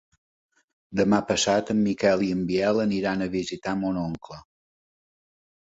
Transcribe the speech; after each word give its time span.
Demà 1.01 1.19
passat 1.31 1.69
en 1.75 1.83
Miquel 1.89 2.25
i 2.29 2.31
en 2.37 2.41
Biel 2.53 2.81
aniran 2.87 3.21
a 3.27 3.31
visitar 3.39 3.77
mon 3.83 4.01
oncle. 4.07 4.41